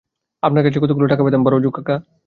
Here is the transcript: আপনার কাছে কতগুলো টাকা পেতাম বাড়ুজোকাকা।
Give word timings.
আপনার 0.43 0.63
কাছে 0.63 0.79
কতগুলো 0.79 1.05
টাকা 1.07 1.23
পেতাম 1.23 1.41
বাড়ুজোকাকা। 1.43 1.95